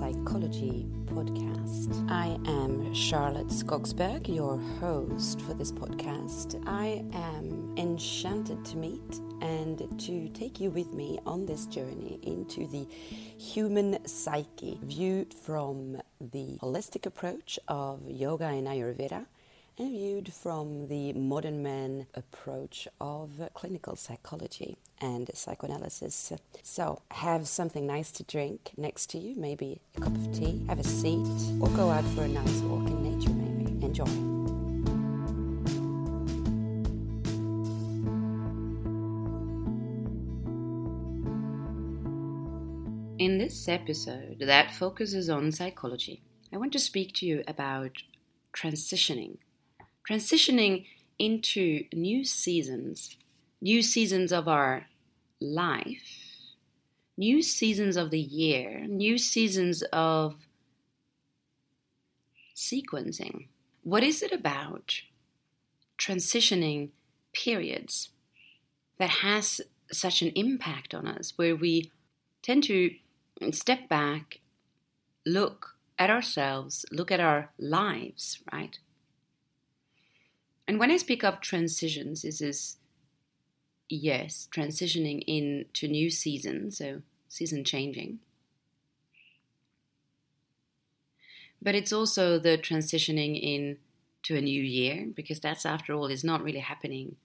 Psychology 0.00 0.86
podcast. 1.08 2.10
I 2.10 2.28
am 2.50 2.94
Charlotte 2.94 3.48
Skogsberg, 3.48 4.34
your 4.34 4.56
host 4.80 5.42
for 5.42 5.52
this 5.52 5.70
podcast. 5.70 6.58
I 6.66 7.04
am 7.12 7.74
enchanted 7.76 8.64
to 8.64 8.78
meet 8.78 9.20
and 9.42 9.76
to 10.00 10.30
take 10.30 10.58
you 10.58 10.70
with 10.70 10.94
me 10.94 11.18
on 11.26 11.44
this 11.44 11.66
journey 11.66 12.18
into 12.22 12.66
the 12.66 12.86
human 13.36 13.98
psyche, 14.06 14.78
viewed 14.84 15.34
from 15.34 16.00
the 16.18 16.56
holistic 16.62 17.04
approach 17.04 17.58
of 17.68 18.00
yoga 18.08 18.46
and 18.46 18.68
Ayurveda 18.68 19.26
viewed 19.88 20.32
from 20.32 20.88
the 20.88 21.12
modern 21.14 21.62
man 21.62 22.06
approach 22.14 22.86
of 23.00 23.48
clinical 23.54 23.96
psychology 23.96 24.76
and 25.00 25.30
psychoanalysis. 25.34 26.32
So, 26.62 27.02
have 27.10 27.48
something 27.48 27.86
nice 27.86 28.10
to 28.12 28.22
drink 28.22 28.72
next 28.76 29.10
to 29.10 29.18
you, 29.18 29.34
maybe 29.36 29.80
a 29.96 30.00
cup 30.00 30.14
of 30.14 30.32
tea, 30.32 30.64
have 30.68 30.78
a 30.78 30.84
seat, 30.84 31.26
or 31.60 31.68
go 31.70 31.90
out 31.90 32.04
for 32.14 32.24
a 32.24 32.28
nice 32.28 32.60
walk 32.60 32.88
in 32.88 33.02
nature, 33.02 33.30
maybe. 33.30 33.84
Enjoy. 33.84 34.04
In 43.18 43.36
this 43.36 43.68
episode 43.68 44.38
that 44.40 44.70
focuses 44.70 45.28
on 45.28 45.52
psychology, 45.52 46.22
I 46.52 46.56
want 46.56 46.72
to 46.72 46.78
speak 46.78 47.14
to 47.16 47.26
you 47.26 47.44
about 47.46 47.92
transitioning. 48.54 49.38
Transitioning 50.10 50.86
into 51.20 51.84
new 51.92 52.24
seasons, 52.24 53.16
new 53.60 53.80
seasons 53.80 54.32
of 54.32 54.48
our 54.48 54.86
life, 55.40 56.56
new 57.16 57.40
seasons 57.40 57.96
of 57.96 58.10
the 58.10 58.18
year, 58.18 58.86
new 58.88 59.16
seasons 59.16 59.82
of 59.92 60.34
sequencing. 62.56 63.46
What 63.84 64.02
is 64.02 64.20
it 64.20 64.32
about 64.32 65.02
transitioning 65.96 66.88
periods 67.32 68.08
that 68.98 69.10
has 69.10 69.60
such 69.92 70.22
an 70.22 70.32
impact 70.34 70.92
on 70.92 71.06
us 71.06 71.34
where 71.36 71.54
we 71.54 71.92
tend 72.42 72.64
to 72.64 72.96
step 73.52 73.88
back, 73.88 74.40
look 75.24 75.76
at 76.00 76.10
ourselves, 76.10 76.84
look 76.90 77.12
at 77.12 77.20
our 77.20 77.52
lives, 77.60 78.40
right? 78.52 78.80
And 80.70 80.78
when 80.78 80.92
I 80.92 80.98
speak 80.98 81.24
of 81.24 81.40
transitions, 81.40 82.22
this 82.22 82.40
is 82.40 82.76
yes, 83.88 84.46
transitioning 84.54 85.24
into 85.26 85.88
new 85.88 86.10
season, 86.10 86.70
so 86.70 87.02
season 87.28 87.64
changing. 87.64 88.20
But 91.60 91.74
it's 91.74 91.92
also 91.92 92.38
the 92.38 92.56
transitioning 92.56 93.36
in 93.42 93.78
to 94.22 94.36
a 94.36 94.40
new 94.40 94.62
year, 94.62 95.08
because 95.12 95.40
that's 95.40 95.66
after 95.66 95.92
all 95.92 96.06
is 96.06 96.22
not 96.22 96.40
really 96.40 96.60
happening 96.60 97.16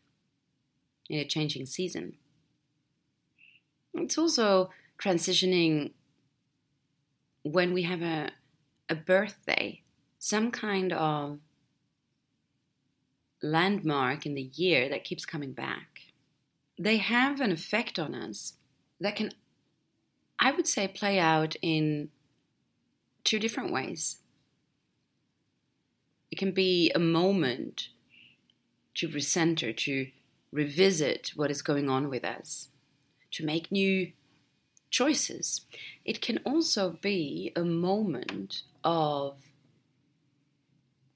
in 1.08 1.20
a 1.20 1.24
changing 1.24 1.68
season. 1.68 2.18
It's 3.94 4.18
also 4.18 4.72
transitioning 4.98 5.92
when 7.44 7.74
we 7.74 7.84
have 7.84 8.02
a, 8.02 8.32
a 8.90 8.96
birthday, 8.96 9.84
some 10.18 10.50
kind 10.50 10.92
of 10.92 11.38
landmark 13.46 14.26
in 14.26 14.36
the 14.36 14.50
year 14.54 14.90
that 14.90 15.04
keeps 15.04 15.26
coming 15.26 15.54
back 15.54 15.96
they 16.78 16.98
have 16.98 17.40
an 17.40 17.52
effect 17.52 17.98
on 17.98 18.14
us 18.14 18.54
that 19.00 19.16
can, 19.16 19.32
I 20.40 20.52
would 20.52 20.68
say, 20.68 20.88
play 20.88 21.20
out 21.20 21.56
in 21.62 22.10
two 23.24 23.40
different 23.40 23.72
ways. 23.72 24.18
It 26.32 26.38
can 26.38 26.52
be 26.52 26.92
a 26.94 27.00
moment 27.00 27.90
to 28.96 29.08
recenter, 29.08 29.76
to 29.76 30.08
revisit 30.52 31.32
what 31.36 31.52
is 31.52 31.62
going 31.62 31.90
on 31.90 32.10
with 32.10 32.26
us, 32.26 32.70
to 33.32 33.46
make 33.46 33.72
new 33.72 34.12
choices. 34.90 35.62
It 36.04 36.22
can 36.22 36.40
also 36.46 36.98
be 37.02 37.52
a 37.56 37.64
moment 37.64 38.64
of 38.84 39.38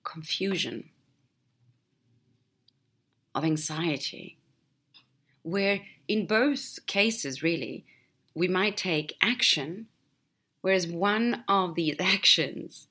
confusion, 0.04 0.90
of 3.36 3.44
anxiety, 3.44 4.38
where 5.44 5.82
in 6.08 6.26
both 6.26 6.80
cases, 6.88 7.44
really, 7.44 7.86
we 8.34 8.48
might 8.48 8.76
take 8.76 9.16
action, 9.22 9.88
whereas 10.62 10.88
one 10.88 11.44
of 11.48 11.76
these 11.76 11.96
actions 12.00 12.88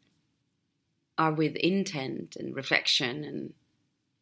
are 1.17 1.33
with 1.33 1.57
intent 1.57 2.37
and 2.37 2.55
reflection, 2.55 3.25
and 3.25 3.53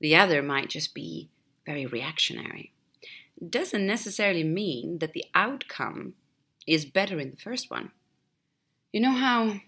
the 0.00 0.16
other 0.16 0.42
might 0.42 0.70
just 0.70 0.94
be 0.94 1.28
very 1.66 1.84
reactionary. 1.84 2.72
Doesn't 3.46 3.86
necessarily 3.86 4.44
mean 4.44 4.98
that 5.00 5.12
the 5.12 5.24
outcome 5.34 6.14
is 6.66 6.86
better 6.86 7.20
in 7.20 7.32
the 7.32 7.36
first 7.36 7.70
one. 7.70 7.90
You 8.92 9.00
know 9.00 9.12
how 9.12 9.60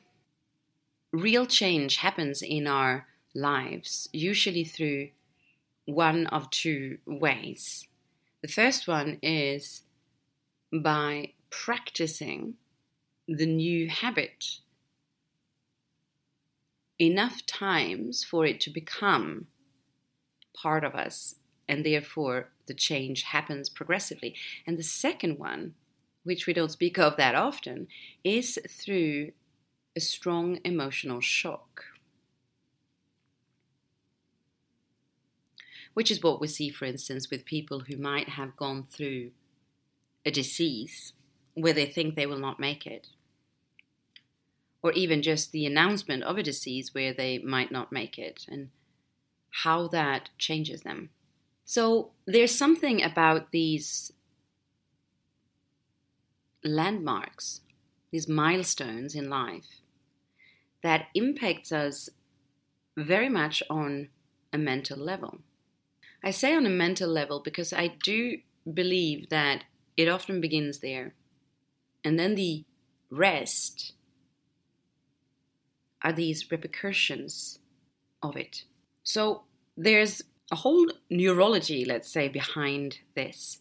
real 1.13 1.45
change 1.45 1.97
happens 1.97 2.41
in 2.41 2.67
our 2.67 3.07
lives, 3.35 4.09
usually 4.13 4.65
through 4.65 5.11
one 5.89 6.27
of 6.27 6.51
two 6.51 6.99
ways. 7.07 7.89
The 8.43 8.49
first 8.49 8.87
one 8.87 9.19
is 9.23 9.85
by 10.71 11.33
practicing 11.49 12.55
the 13.27 13.47
new 13.47 13.89
habit 13.89 14.59
enough 16.99 17.47
times 17.47 18.23
for 18.23 18.45
it 18.45 18.61
to 18.61 18.71
become 18.71 19.47
part 20.55 20.85
of 20.85 20.95
us, 20.95 21.37
and 21.67 21.87
therefore 21.87 22.51
the 22.67 22.75
change 22.75 23.23
happens 23.23 23.71
progressively. 23.71 24.35
And 24.67 24.77
the 24.79 24.83
second 24.83 25.39
one, 25.39 25.75
which 26.23 26.47
we 26.47 26.53
don't 26.53 26.71
speak 26.71 26.99
of 26.99 27.17
that 27.17 27.35
often, 27.35 27.89
is 28.23 28.59
through 28.69 29.33
a 29.97 30.01
strong 30.01 30.59
emotional 30.65 31.23
shock. 31.23 31.85
Which 35.99 36.13
is 36.13 36.23
what 36.23 36.41
we 36.41 36.47
see, 36.47 36.71
for 36.71 36.85
instance, 36.85 37.29
with 37.29 37.45
people 37.45 37.81
who 37.81 37.97
might 37.97 38.29
have 38.29 38.57
gone 38.57 38.85
through 38.85 39.33
a 40.25 40.31
disease 40.31 41.13
where 41.55 41.73
they 41.73 41.87
think 41.87 42.15
they 42.15 42.25
will 42.25 42.39
not 42.39 42.61
make 42.61 42.87
it, 42.87 43.09
or 44.81 44.93
even 44.93 45.21
just 45.23 45.51
the 45.51 45.67
announcement 45.67 46.23
of 46.23 46.39
a 46.39 46.43
disease 46.45 46.95
where 46.95 47.13
they 47.13 47.39
might 47.39 47.73
not 47.73 47.91
make 47.91 48.17
it, 48.17 48.47
and 48.49 48.69
how 49.65 49.89
that 49.89 50.29
changes 50.39 50.83
them. 50.83 51.11
So 51.65 52.13
there's 52.29 52.55
something 52.55 53.03
about 53.03 53.51
these 53.51 54.13
landmarks, 56.63 57.63
these 58.13 58.29
milestones 58.29 59.17
in 59.17 59.29
life, 59.29 59.81
that 60.81 61.07
impacts 61.17 61.73
us 61.73 62.09
very 62.97 63.29
much 63.29 63.65
on 63.69 64.11
a 64.53 64.59
mental 64.59 64.97
level. 64.97 65.41
I 66.23 66.31
say 66.31 66.55
on 66.55 66.67
a 66.67 66.71
mental 66.71 67.09
level 67.09 67.41
because 67.41 67.73
I 67.73 67.89
do 68.03 68.39
believe 68.73 69.29
that 69.31 69.65
it 69.97 70.09
often 70.09 70.41
begins 70.41 70.79
there. 70.79 71.15
And 72.05 72.19
then 72.19 72.35
the 72.35 72.65
rest 73.11 73.93
are 76.03 76.13
these 76.13 76.51
repercussions 76.51 77.59
of 78.23 78.37
it. 78.37 78.65
So 79.03 79.43
there's 79.77 80.23
a 80.51 80.57
whole 80.57 80.91
neurology, 81.11 81.85
let's 81.85 82.11
say, 82.11 82.29
behind 82.29 82.99
this 83.15 83.59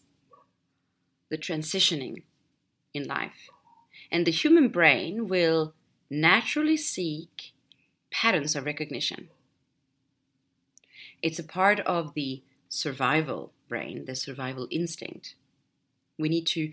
the 1.30 1.36
transitioning 1.38 2.22
in 2.94 3.04
life. 3.04 3.50
And 4.10 4.26
the 4.26 4.30
human 4.30 4.68
brain 4.68 5.28
will 5.28 5.74
naturally 6.08 6.76
seek 6.76 7.52
patterns 8.10 8.56
of 8.56 8.64
recognition. 8.64 9.28
It's 11.20 11.38
a 11.38 11.44
part 11.44 11.80
of 11.80 12.14
the 12.14 12.42
survival 12.68 13.52
brain, 13.68 14.04
the 14.06 14.14
survival 14.14 14.68
instinct. 14.70 15.34
We 16.18 16.28
need 16.28 16.46
to 16.48 16.72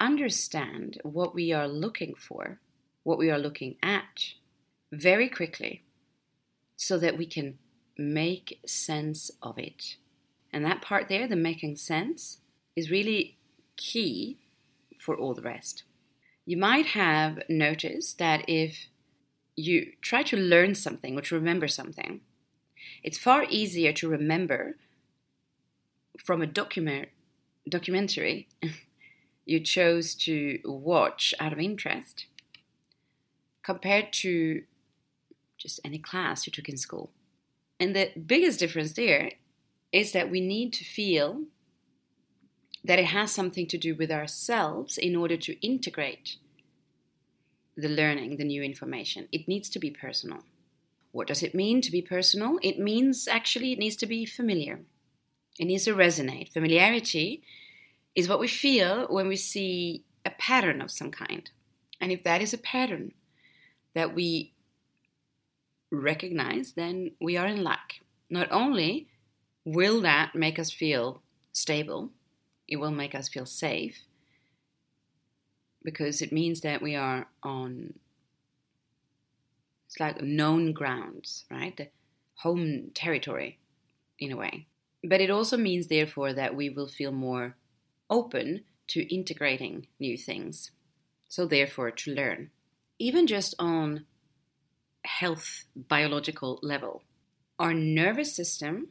understand 0.00 1.00
what 1.02 1.34
we 1.34 1.52
are 1.52 1.68
looking 1.68 2.14
for, 2.14 2.60
what 3.02 3.18
we 3.18 3.30
are 3.30 3.38
looking 3.38 3.76
at 3.82 4.34
very 4.92 5.28
quickly 5.28 5.82
so 6.76 6.98
that 6.98 7.16
we 7.16 7.26
can 7.26 7.58
make 7.96 8.60
sense 8.66 9.30
of 9.42 9.58
it. 9.58 9.96
And 10.52 10.64
that 10.64 10.82
part 10.82 11.08
there, 11.08 11.26
the 11.26 11.36
making 11.36 11.76
sense, 11.76 12.38
is 12.76 12.90
really 12.90 13.38
key 13.76 14.38
for 15.00 15.16
all 15.16 15.34
the 15.34 15.42
rest. 15.42 15.84
You 16.46 16.56
might 16.56 16.86
have 16.86 17.42
noticed 17.48 18.18
that 18.18 18.44
if 18.48 18.86
you 19.56 19.92
try 20.02 20.22
to 20.24 20.36
learn 20.36 20.74
something 20.74 21.16
or 21.16 21.22
to 21.22 21.34
remember 21.34 21.68
something, 21.68 22.20
it's 23.02 23.18
far 23.18 23.44
easier 23.48 23.92
to 23.94 24.08
remember 24.08 24.76
from 26.18 26.42
a 26.42 26.46
document 26.46 27.08
documentary 27.68 28.48
you 29.46 29.60
chose 29.60 30.14
to 30.14 30.58
watch 30.64 31.34
out 31.40 31.52
of 31.52 31.58
interest 31.58 32.26
compared 33.62 34.12
to 34.12 34.62
just 35.56 35.80
any 35.84 35.98
class 35.98 36.46
you 36.46 36.52
took 36.52 36.68
in 36.68 36.76
school. 36.76 37.10
And 37.80 37.96
the 37.96 38.12
biggest 38.26 38.58
difference 38.58 38.92
there 38.92 39.32
is 39.92 40.12
that 40.12 40.30
we 40.30 40.40
need 40.40 40.72
to 40.74 40.84
feel 40.84 41.44
that 42.84 42.98
it 42.98 43.06
has 43.06 43.32
something 43.32 43.66
to 43.68 43.78
do 43.78 43.94
with 43.94 44.10
ourselves 44.10 44.98
in 44.98 45.16
order 45.16 45.36
to 45.38 45.66
integrate 45.66 46.36
the 47.76 47.88
learning, 47.88 48.36
the 48.36 48.44
new 48.44 48.62
information. 48.62 49.26
It 49.32 49.48
needs 49.48 49.68
to 49.70 49.78
be 49.78 49.90
personal. 49.90 50.40
What 51.12 51.28
does 51.28 51.42
it 51.42 51.54
mean 51.54 51.80
to 51.80 51.90
be 51.90 52.02
personal? 52.02 52.58
It 52.62 52.78
means 52.78 53.26
actually 53.26 53.72
it 53.72 53.78
needs 53.78 53.96
to 53.96 54.06
be 54.06 54.26
familiar. 54.26 54.80
It 55.58 55.66
needs 55.66 55.84
to 55.84 55.94
resonate. 55.94 56.52
Familiarity 56.52 57.42
is 58.14 58.28
what 58.28 58.40
we 58.40 58.48
feel 58.48 59.06
when 59.08 59.28
we 59.28 59.36
see 59.36 60.04
a 60.24 60.30
pattern 60.30 60.80
of 60.80 60.90
some 60.90 61.10
kind. 61.10 61.50
And 62.00 62.10
if 62.10 62.22
that 62.24 62.42
is 62.42 62.52
a 62.52 62.58
pattern 62.58 63.12
that 63.94 64.14
we 64.14 64.52
recognize, 65.90 66.72
then 66.72 67.12
we 67.20 67.36
are 67.36 67.46
in 67.46 67.62
luck. 67.62 67.94
Not 68.28 68.50
only 68.50 69.08
will 69.64 70.00
that 70.02 70.34
make 70.34 70.58
us 70.58 70.70
feel 70.70 71.22
stable, 71.52 72.10
it 72.66 72.76
will 72.76 72.90
make 72.90 73.14
us 73.14 73.28
feel 73.28 73.46
safe 73.46 74.02
because 75.84 76.22
it 76.22 76.32
means 76.32 76.62
that 76.62 76.82
we 76.82 76.96
are 76.96 77.26
on 77.42 77.94
it's 79.86 80.00
like 80.00 80.20
known 80.22 80.72
grounds, 80.72 81.44
right? 81.50 81.76
The 81.76 81.88
home 82.38 82.90
territory 82.94 83.58
in 84.18 84.32
a 84.32 84.36
way. 84.36 84.66
But 85.04 85.20
it 85.20 85.30
also 85.30 85.58
means 85.58 85.86
therefore 85.86 86.32
that 86.32 86.56
we 86.56 86.70
will 86.70 86.88
feel 86.88 87.12
more 87.12 87.56
open 88.08 88.64
to 88.88 89.14
integrating 89.14 89.86
new 90.00 90.16
things. 90.16 90.70
So 91.28 91.44
therefore 91.46 91.90
to 91.90 92.14
learn. 92.14 92.50
Even 92.98 93.26
just 93.26 93.54
on 93.58 94.06
health 95.04 95.64
biological 95.76 96.58
level. 96.62 97.02
Our 97.58 97.74
nervous 97.74 98.34
system, 98.34 98.88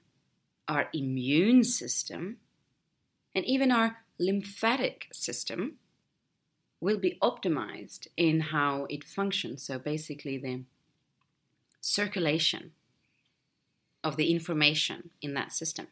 our 0.68 0.88
immune 0.94 1.64
system, 1.64 2.38
and 3.34 3.44
even 3.46 3.72
our 3.72 3.98
lymphatic 4.20 5.08
system 5.12 5.78
will 6.80 7.00
be 7.00 7.18
optimized 7.24 8.08
in 8.16 8.40
how 8.40 8.86
it 8.90 9.04
functions. 9.04 9.64
So 9.64 9.80
basically, 9.80 10.38
the 10.38 10.64
circulation 11.82 12.74
of 14.04 14.18
the 14.18 14.32
information 14.32 15.10
in 15.22 15.34
that 15.34 15.52
system. 15.52 15.88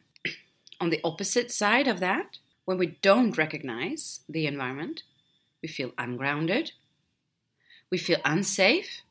On 0.82 0.90
the 0.90 1.00
opposite 1.04 1.52
side 1.52 1.86
of 1.86 2.00
that, 2.00 2.38
when 2.64 2.76
we 2.76 2.98
don't 3.02 3.38
recognize 3.38 4.22
the 4.28 4.48
environment, 4.48 5.04
we 5.62 5.68
feel 5.68 5.92
ungrounded, 5.96 6.72
we 7.88 7.98
feel 7.98 8.18
unsafe, 8.24 9.02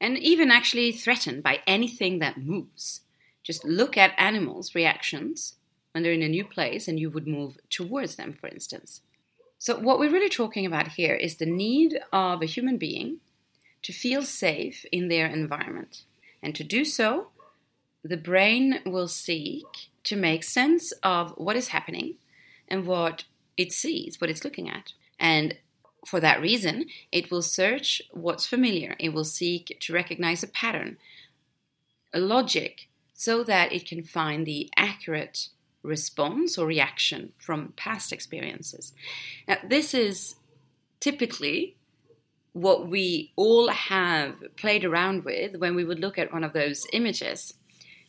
and 0.00 0.16
even 0.16 0.50
actually 0.50 0.90
threatened 0.90 1.42
by 1.42 1.60
anything 1.66 2.18
that 2.20 2.38
moves. 2.38 3.02
Just 3.42 3.62
look 3.62 3.98
at 3.98 4.14
animals' 4.16 4.74
reactions 4.74 5.56
when 5.90 6.02
they're 6.02 6.14
in 6.14 6.22
a 6.22 6.28
new 6.28 6.46
place 6.46 6.88
and 6.88 6.98
you 6.98 7.10
would 7.10 7.26
move 7.26 7.58
towards 7.68 8.16
them, 8.16 8.32
for 8.32 8.46
instance. 8.46 9.02
So, 9.58 9.78
what 9.78 9.98
we're 9.98 10.10
really 10.10 10.30
talking 10.30 10.64
about 10.64 10.92
here 10.92 11.14
is 11.14 11.36
the 11.36 11.44
need 11.44 12.00
of 12.10 12.40
a 12.40 12.46
human 12.46 12.78
being 12.78 13.18
to 13.82 13.92
feel 13.92 14.22
safe 14.22 14.86
in 14.90 15.08
their 15.08 15.26
environment. 15.26 16.04
And 16.42 16.54
to 16.54 16.64
do 16.64 16.86
so, 16.86 17.31
the 18.04 18.16
brain 18.16 18.80
will 18.84 19.08
seek 19.08 19.64
to 20.04 20.16
make 20.16 20.42
sense 20.42 20.92
of 21.02 21.32
what 21.36 21.56
is 21.56 21.68
happening 21.68 22.16
and 22.68 22.86
what 22.86 23.24
it 23.56 23.72
sees, 23.72 24.20
what 24.20 24.30
it's 24.30 24.44
looking 24.44 24.68
at. 24.68 24.92
And 25.18 25.56
for 26.04 26.18
that 26.20 26.40
reason, 26.40 26.86
it 27.12 27.30
will 27.30 27.42
search 27.42 28.02
what's 28.10 28.46
familiar. 28.46 28.96
It 28.98 29.12
will 29.12 29.24
seek 29.24 29.76
to 29.80 29.92
recognize 29.92 30.42
a 30.42 30.48
pattern, 30.48 30.98
a 32.12 32.18
logic, 32.18 32.88
so 33.14 33.44
that 33.44 33.72
it 33.72 33.86
can 33.86 34.02
find 34.02 34.44
the 34.44 34.68
accurate 34.76 35.48
response 35.82 36.58
or 36.58 36.66
reaction 36.66 37.32
from 37.38 37.72
past 37.76 38.12
experiences. 38.12 38.92
Now, 39.46 39.58
this 39.68 39.94
is 39.94 40.34
typically 40.98 41.76
what 42.52 42.88
we 42.88 43.32
all 43.36 43.68
have 43.68 44.34
played 44.56 44.84
around 44.84 45.24
with 45.24 45.56
when 45.56 45.74
we 45.74 45.84
would 45.84 46.00
look 46.00 46.18
at 46.18 46.32
one 46.32 46.44
of 46.44 46.52
those 46.52 46.86
images 46.92 47.54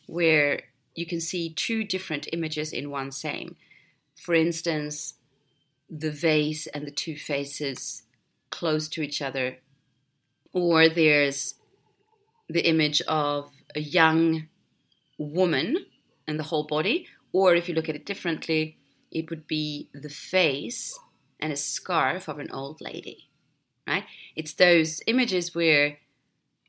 where 0.06 0.62
you 0.94 1.06
can 1.06 1.20
see 1.20 1.52
two 1.52 1.84
different 1.84 2.28
images 2.32 2.72
in 2.72 2.90
one 2.90 3.10
same. 3.10 3.56
For 4.14 4.34
instance, 4.34 5.14
the 5.90 6.10
vase 6.10 6.66
and 6.68 6.86
the 6.86 6.90
two 6.90 7.16
faces 7.16 8.04
close 8.50 8.88
to 8.88 9.02
each 9.02 9.20
other, 9.20 9.58
or 10.52 10.88
there's 10.88 11.54
the 12.48 12.66
image 12.68 13.00
of 13.02 13.50
a 13.74 13.80
young 13.80 14.48
woman 15.18 15.86
and 16.26 16.38
the 16.38 16.44
whole 16.44 16.64
body, 16.64 17.08
or 17.32 17.54
if 17.54 17.68
you 17.68 17.74
look 17.74 17.88
at 17.88 17.96
it 17.96 18.06
differently, 18.06 18.78
it 19.10 19.30
would 19.30 19.46
be 19.46 19.88
the 19.92 20.08
face 20.08 20.98
and 21.40 21.52
a 21.52 21.56
scarf 21.56 22.28
of 22.28 22.38
an 22.38 22.50
old 22.50 22.80
lady, 22.80 23.28
right? 23.86 24.04
It's 24.36 24.54
those 24.54 25.00
images 25.06 25.54
where 25.54 25.98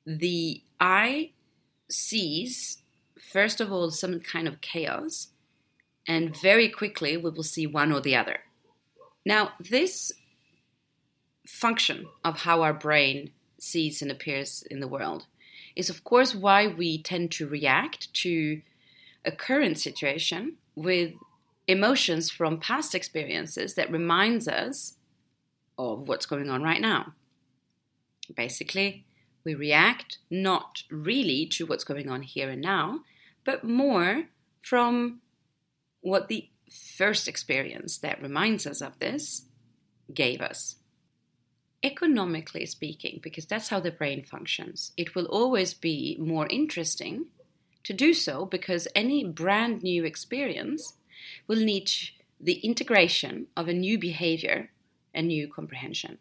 the 0.05 0.63
eye 0.79 1.31
sees, 1.89 2.81
first 3.31 3.61
of 3.61 3.71
all, 3.71 3.91
some 3.91 4.19
kind 4.19 4.47
of 4.47 4.61
chaos, 4.61 5.27
and 6.07 6.35
very 6.35 6.69
quickly 6.69 7.17
we 7.17 7.29
will 7.29 7.43
see 7.43 7.65
one 7.65 7.91
or 7.91 8.01
the 8.01 8.15
other. 8.15 8.39
Now, 9.25 9.53
this 9.59 10.11
function 11.47 12.07
of 12.23 12.41
how 12.41 12.61
our 12.61 12.73
brain 12.73 13.31
sees 13.59 14.01
and 14.01 14.11
appears 14.11 14.63
in 14.69 14.79
the 14.79 14.87
world 14.87 15.25
is, 15.75 15.89
of 15.89 16.03
course, 16.03 16.35
why 16.35 16.67
we 16.67 17.01
tend 17.01 17.31
to 17.31 17.47
react 17.47 18.13
to 18.13 18.61
a 19.23 19.31
current 19.31 19.77
situation 19.77 20.57
with 20.75 21.13
emotions 21.67 22.29
from 22.29 22.59
past 22.59 22.93
experiences 22.93 23.73
that 23.73 23.91
reminds 23.91 24.47
us 24.47 24.95
of 25.77 26.07
what's 26.07 26.25
going 26.25 26.49
on 26.49 26.61
right 26.61 26.81
now. 26.81 27.13
Basically, 28.35 29.05
we 29.43 29.55
react 29.55 30.19
not 30.29 30.83
really 30.89 31.45
to 31.47 31.65
what's 31.65 31.83
going 31.83 32.09
on 32.09 32.21
here 32.21 32.49
and 32.49 32.61
now, 32.61 33.01
but 33.45 33.63
more 33.63 34.25
from 34.61 35.21
what 36.01 36.27
the 36.27 36.49
first 36.97 37.27
experience 37.27 37.97
that 37.99 38.21
reminds 38.21 38.67
us 38.67 38.81
of 38.81 38.99
this 38.99 39.45
gave 40.13 40.41
us. 40.41 40.75
Economically 41.83 42.65
speaking, 42.65 43.19
because 43.21 43.45
that's 43.45 43.69
how 43.69 43.79
the 43.79 43.91
brain 43.91 44.23
functions, 44.23 44.91
it 44.97 45.15
will 45.15 45.25
always 45.25 45.73
be 45.73 46.17
more 46.19 46.47
interesting 46.47 47.27
to 47.83 47.93
do 47.93 48.13
so 48.13 48.45
because 48.45 48.87
any 48.95 49.23
brand 49.23 49.83
new 49.83 50.03
experience 50.03 50.93
will 51.47 51.59
need 51.59 51.89
the 52.39 52.59
integration 52.59 53.47
of 53.55 53.67
a 53.67 53.73
new 53.73 53.97
behavior 53.99 54.71
and 55.13 55.27
new 55.27 55.47
comprehension. 55.47 56.17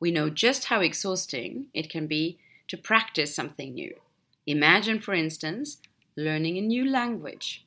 We 0.00 0.10
know 0.10 0.28
just 0.28 0.64
how 0.64 0.80
exhausting 0.80 1.68
it 1.72 1.88
can 1.88 2.08
be 2.08 2.38
to 2.68 2.76
practice 2.76 3.34
something 3.34 3.74
new. 3.74 3.94
Imagine, 4.46 4.98
for 5.00 5.14
instance, 5.14 5.78
learning 6.16 6.58
a 6.58 6.60
new 6.60 6.88
language 6.88 7.66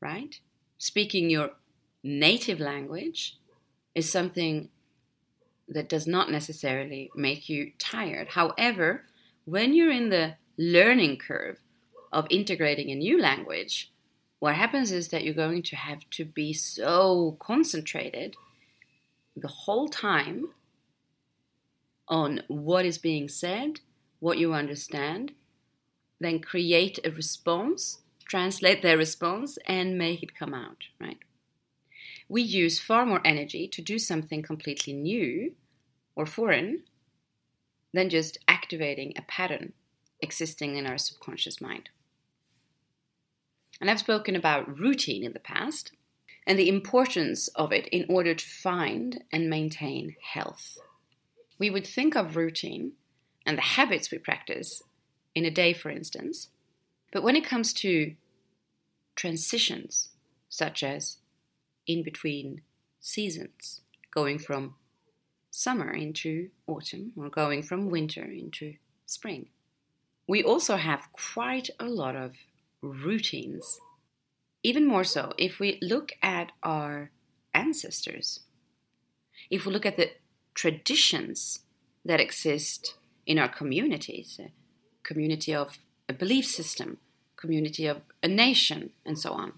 right? 0.00 0.38
Speaking 0.78 1.30
your 1.30 1.50
native 2.02 2.60
language 2.60 3.38
is 3.94 4.10
something 4.10 4.68
that 5.68 5.88
does 5.88 6.06
not 6.06 6.30
necessarily 6.30 7.10
make 7.14 7.48
you 7.48 7.72
tired. 7.78 8.28
However, 8.28 9.04
when 9.44 9.74
you're 9.74 9.90
in 9.90 10.10
the 10.10 10.36
learning 10.56 11.16
curve 11.16 11.58
of 12.12 12.26
integrating 12.30 12.90
a 12.90 12.94
new 12.94 13.20
language, 13.20 13.92
what 14.38 14.54
happens 14.54 14.92
is 14.92 15.08
that 15.08 15.24
you're 15.24 15.34
going 15.34 15.62
to 15.62 15.76
have 15.76 16.08
to 16.10 16.24
be 16.24 16.52
so 16.52 17.36
concentrated 17.40 18.36
the 19.34 19.48
whole 19.48 19.88
time 19.88 20.50
on 22.06 22.42
what 22.46 22.84
is 22.84 22.98
being 22.98 23.28
said, 23.28 23.80
what 24.26 24.38
you 24.38 24.52
understand, 24.52 25.32
then 26.20 26.40
create 26.40 26.98
a 27.04 27.10
response 27.10 28.00
translate 28.26 28.82
their 28.82 28.98
response 28.98 29.58
and 29.66 29.96
make 29.96 30.22
it 30.22 30.38
come 30.38 30.52
out, 30.52 30.84
right? 31.00 31.18
We 32.28 32.42
use 32.42 32.80
far 32.80 33.06
more 33.06 33.20
energy 33.24 33.68
to 33.68 33.80
do 33.80 33.98
something 33.98 34.42
completely 34.42 34.92
new 34.92 35.54
or 36.16 36.26
foreign 36.26 36.82
than 37.94 38.10
just 38.10 38.38
activating 38.48 39.12
a 39.16 39.22
pattern 39.22 39.72
existing 40.20 40.76
in 40.76 40.86
our 40.86 40.98
subconscious 40.98 41.60
mind. 41.60 41.88
And 43.80 43.90
I've 43.90 44.00
spoken 44.00 44.34
about 44.34 44.78
routine 44.78 45.22
in 45.22 45.34
the 45.34 45.38
past 45.38 45.92
and 46.46 46.58
the 46.58 46.68
importance 46.68 47.48
of 47.54 47.72
it 47.72 47.86
in 47.88 48.06
order 48.08 48.34
to 48.34 48.48
find 48.48 49.22
and 49.30 49.50
maintain 49.50 50.16
health. 50.32 50.78
We 51.58 51.70
would 51.70 51.86
think 51.86 52.16
of 52.16 52.36
routine 52.36 52.92
and 53.46 53.56
the 53.56 53.62
habits 53.62 54.10
we 54.10 54.18
practice 54.18 54.82
in 55.34 55.44
a 55.44 55.50
day, 55.50 55.72
for 55.72 55.88
instance, 55.90 56.48
but 57.12 57.22
when 57.22 57.36
it 57.36 57.44
comes 57.44 57.72
to 57.72 58.14
transitions, 59.14 60.10
such 60.48 60.82
as 60.82 61.18
in 61.86 62.02
between 62.02 62.62
seasons, 63.00 63.80
going 64.12 64.38
from 64.38 64.74
summer 65.50 65.90
into 65.90 66.50
autumn 66.66 67.12
or 67.16 67.30
going 67.30 67.62
from 67.62 67.90
winter 67.90 68.24
into 68.24 68.74
spring. 69.06 69.46
We 70.28 70.42
also 70.42 70.76
have 70.76 71.08
quite 71.12 71.70
a 71.80 71.86
lot 71.86 72.14
of 72.16 72.32
routines. 72.82 73.80
Even 74.62 74.86
more 74.86 75.04
so, 75.04 75.32
if 75.38 75.58
we 75.58 75.78
look 75.80 76.12
at 76.22 76.52
our 76.62 77.10
ancestors, 77.54 78.40
if 79.48 79.64
we 79.64 79.72
look 79.72 79.86
at 79.86 79.96
the 79.96 80.10
traditions 80.54 81.60
that 82.04 82.20
exist 82.20 82.96
in 83.26 83.38
our 83.38 83.48
communities, 83.48 84.40
community 85.02 85.54
of 85.54 85.78
a 86.08 86.12
belief 86.12 86.46
system, 86.46 86.98
community 87.36 87.86
of 87.86 88.00
a 88.22 88.28
nation, 88.28 88.90
and 89.04 89.18
so 89.18 89.32
on. 89.32 89.54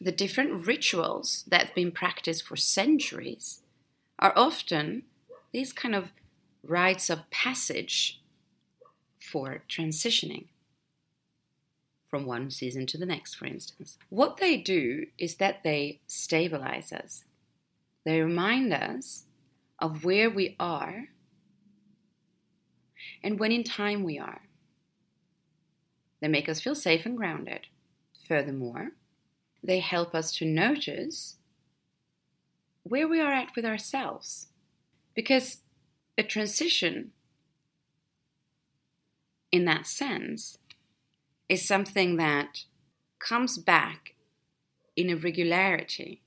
The 0.00 0.12
different 0.12 0.66
rituals 0.66 1.44
that 1.48 1.66
have 1.66 1.74
been 1.74 1.92
practiced 1.92 2.44
for 2.44 2.56
centuries 2.56 3.60
are 4.18 4.32
often 4.36 5.04
these 5.52 5.72
kind 5.72 5.94
of 5.94 6.12
rites 6.62 7.08
of 7.10 7.30
passage 7.30 8.20
for 9.18 9.62
transitioning 9.68 10.46
from 12.08 12.26
one 12.26 12.50
season 12.50 12.86
to 12.86 12.98
the 12.98 13.06
next, 13.06 13.34
for 13.34 13.46
instance. 13.46 13.98
What 14.08 14.36
they 14.36 14.56
do 14.56 15.06
is 15.18 15.36
that 15.36 15.64
they 15.64 16.00
stabilize 16.06 16.92
us, 16.92 17.24
they 18.04 18.20
remind 18.20 18.72
us 18.72 19.24
of 19.80 20.04
where 20.04 20.30
we 20.30 20.54
are 20.60 21.08
and 23.24 23.40
when 23.40 23.50
in 23.50 23.64
time 23.64 24.04
we 24.04 24.18
are. 24.18 24.42
They 26.20 26.28
make 26.28 26.48
us 26.48 26.60
feel 26.60 26.74
safe 26.74 27.06
and 27.06 27.16
grounded. 27.16 27.66
Furthermore, 28.28 28.90
they 29.62 29.80
help 29.80 30.14
us 30.14 30.30
to 30.36 30.44
notice 30.44 31.36
where 32.82 33.08
we 33.08 33.20
are 33.20 33.32
at 33.32 33.56
with 33.56 33.64
ourselves. 33.64 34.48
Because 35.14 35.62
a 36.18 36.22
transition, 36.22 37.12
in 39.50 39.64
that 39.64 39.86
sense, 39.86 40.58
is 41.48 41.66
something 41.66 42.16
that 42.16 42.64
comes 43.18 43.56
back 43.56 44.14
in 44.96 45.08
a 45.08 45.16
regularity 45.16 46.20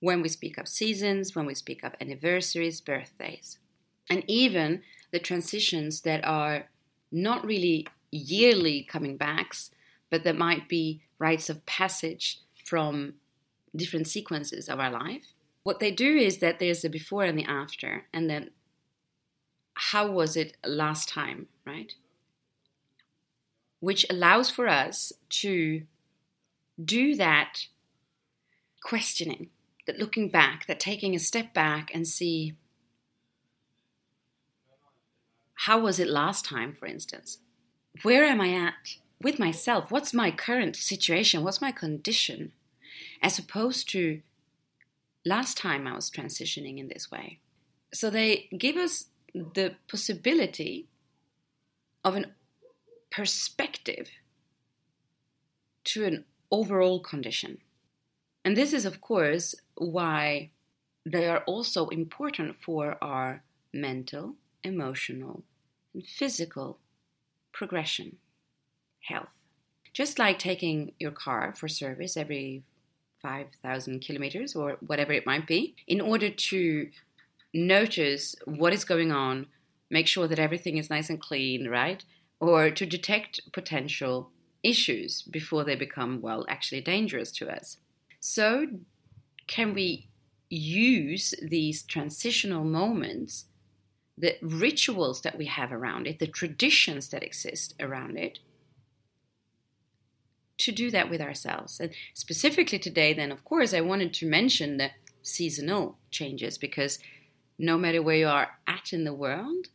when 0.00 0.20
we 0.20 0.28
speak 0.28 0.58
of 0.58 0.68
seasons, 0.68 1.34
when 1.34 1.46
we 1.46 1.54
speak 1.54 1.82
of 1.82 1.94
anniversaries, 1.98 2.82
birthdays, 2.82 3.58
and 4.08 4.24
even 4.26 4.82
the 5.12 5.18
transitions 5.18 6.02
that 6.02 6.24
are 6.24 6.68
not 7.10 7.44
really 7.44 7.86
yearly 8.10 8.82
coming 8.82 9.16
backs, 9.16 9.70
but 10.10 10.24
that 10.24 10.36
might 10.36 10.68
be 10.68 11.02
rites 11.18 11.48
of 11.50 11.64
passage 11.66 12.40
from 12.64 13.14
different 13.74 14.06
sequences 14.06 14.68
of 14.68 14.80
our 14.80 14.90
life. 14.90 15.26
What 15.62 15.80
they 15.80 15.90
do 15.90 16.16
is 16.16 16.38
that 16.38 16.58
there's 16.58 16.84
a 16.84 16.88
before 16.88 17.24
and 17.24 17.38
the 17.38 17.44
after, 17.44 18.04
and 18.12 18.30
then 18.30 18.50
how 19.74 20.10
was 20.10 20.36
it 20.36 20.56
last 20.64 21.08
time, 21.08 21.48
right? 21.66 21.92
Which 23.80 24.06
allows 24.08 24.50
for 24.50 24.68
us 24.68 25.12
to 25.30 25.82
do 26.82 27.14
that 27.16 27.66
questioning, 28.82 29.50
that 29.86 29.98
looking 29.98 30.30
back, 30.30 30.66
that 30.66 30.80
taking 30.80 31.14
a 31.14 31.18
step 31.18 31.52
back 31.52 31.90
and 31.92 32.06
see 32.06 32.54
how 35.60 35.78
was 35.78 35.98
it 35.98 36.08
last 36.08 36.44
time, 36.44 36.76
for 36.78 36.86
instance? 36.86 37.38
Where 38.02 38.24
am 38.24 38.40
I 38.40 38.52
at 38.54 38.96
with 39.22 39.38
myself? 39.38 39.90
What's 39.90 40.12
my 40.12 40.30
current 40.30 40.76
situation? 40.76 41.42
What's 41.42 41.60
my 41.60 41.72
condition? 41.72 42.52
As 43.22 43.38
opposed 43.38 43.88
to 43.90 44.20
last 45.24 45.56
time 45.56 45.86
I 45.86 45.94
was 45.94 46.10
transitioning 46.10 46.78
in 46.78 46.88
this 46.88 47.10
way. 47.10 47.40
So 47.92 48.10
they 48.10 48.48
give 48.56 48.76
us 48.76 49.06
the 49.34 49.74
possibility 49.88 50.86
of 52.04 52.14
an 52.16 52.26
perspective 53.10 54.10
to 55.84 56.04
an 56.04 56.24
overall 56.50 57.00
condition. 57.00 57.58
And 58.44 58.56
this 58.56 58.72
is, 58.72 58.84
of 58.84 59.00
course, 59.00 59.54
why 59.74 60.50
they 61.04 61.28
are 61.28 61.42
also 61.46 61.88
important 61.88 62.56
for 62.60 62.98
our 63.02 63.42
mental, 63.72 64.34
emotional, 64.66 65.44
and 65.94 66.06
physical 66.06 66.78
progression, 67.52 68.16
health. 69.08 69.32
Just 69.92 70.18
like 70.18 70.38
taking 70.38 70.92
your 70.98 71.10
car 71.10 71.54
for 71.56 71.68
service 71.68 72.16
every 72.16 72.64
5,000 73.22 74.00
kilometers 74.00 74.54
or 74.54 74.76
whatever 74.80 75.12
it 75.12 75.26
might 75.26 75.46
be, 75.46 75.74
in 75.86 76.00
order 76.00 76.28
to 76.28 76.90
notice 77.54 78.36
what 78.44 78.74
is 78.74 78.84
going 78.84 79.10
on, 79.10 79.46
make 79.90 80.06
sure 80.06 80.28
that 80.28 80.38
everything 80.38 80.76
is 80.76 80.90
nice 80.90 81.08
and 81.08 81.20
clean, 81.20 81.68
right? 81.68 82.04
Or 82.40 82.70
to 82.70 82.84
detect 82.84 83.40
potential 83.52 84.30
issues 84.62 85.22
before 85.22 85.64
they 85.64 85.76
become, 85.76 86.20
well, 86.20 86.44
actually 86.48 86.82
dangerous 86.82 87.32
to 87.32 87.48
us. 87.48 87.78
So, 88.20 88.66
can 89.46 89.72
we 89.74 90.08
use 90.50 91.34
these 91.42 91.82
transitional 91.82 92.64
moments 92.64 93.46
the 94.18 94.36
rituals 94.40 95.20
that 95.22 95.36
we 95.36 95.46
have 95.46 95.72
around 95.72 96.06
it, 96.06 96.18
the 96.18 96.26
traditions 96.26 97.08
that 97.08 97.22
exist 97.22 97.74
around 97.78 98.16
it, 98.16 98.38
to 100.58 100.72
do 100.72 100.90
that 100.90 101.10
with 101.10 101.20
ourselves. 101.20 101.78
And 101.80 101.90
specifically 102.14 102.78
today, 102.78 103.12
then, 103.12 103.30
of 103.30 103.44
course, 103.44 103.74
I 103.74 103.82
wanted 103.82 104.14
to 104.14 104.26
mention 104.26 104.78
the 104.78 104.90
seasonal 105.22 105.98
changes 106.10 106.56
because 106.56 106.98
no 107.58 107.76
matter 107.76 108.02
where 108.02 108.16
you 108.16 108.28
are 108.28 108.58
at 108.66 108.92
in 108.92 109.04
the 109.04 109.14
world, 109.14 109.66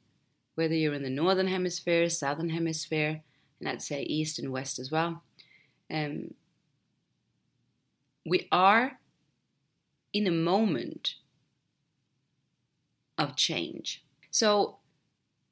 whether 0.55 0.73
you're 0.73 0.93
in 0.93 1.03
the 1.03 1.09
northern 1.09 1.47
hemisphere, 1.47 2.09
southern 2.09 2.49
hemisphere, 2.49 3.21
and 3.59 3.69
I'd 3.69 3.81
say 3.81 4.01
east 4.03 4.39
and 4.39 4.51
west 4.51 4.79
as 4.79 4.91
well, 4.91 5.23
um, 5.91 6.33
we 8.25 8.47
are 8.51 8.99
in 10.13 10.27
a 10.27 10.31
moment 10.31 11.15
of 13.17 13.35
change. 13.35 14.03
So 14.31 14.77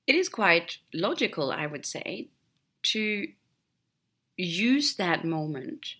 it 0.08 0.16
is 0.16 0.30
quite 0.30 0.78
logical, 0.94 1.52
I 1.52 1.68
would 1.68 1.86
say, 1.86 2.30
to 2.84 3.28
use 4.38 4.96
that 4.96 5.26
moment 5.26 5.96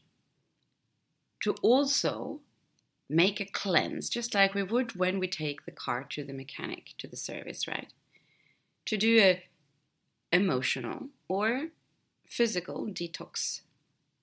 to 1.44 1.54
also 1.62 2.40
make 3.10 3.40
a 3.40 3.46
cleanse, 3.46 4.10
just 4.10 4.34
like 4.34 4.54
we 4.54 4.64
would 4.64 4.96
when 4.96 5.20
we 5.20 5.28
take 5.28 5.66
the 5.66 5.72
car 5.72 6.04
to 6.10 6.24
the 6.24 6.34
mechanic, 6.34 6.94
to 6.98 7.08
the 7.08 7.18
service, 7.18 7.68
right? 7.68 7.92
To 8.86 8.98
do 8.98 9.20
a 9.20 9.44
emotional 10.32 11.08
or 11.28 11.70
physical 12.26 12.88
detox, 12.88 13.62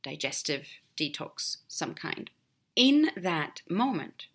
digestive 0.03 0.67
detox, 0.97 1.59
some 1.69 1.95
kind, 1.95 2.31
in 2.75 3.11
that 3.17 3.63
moment. 3.69 4.27